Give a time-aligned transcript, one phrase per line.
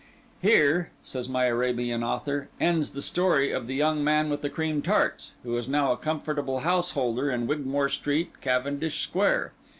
[0.41, 4.81] Here (says my Arabian author) ends The Story of the Young Man with the Cream
[4.81, 9.51] Tarts, who is now a comfortable householder in Wigmore Street, Cavendish Square.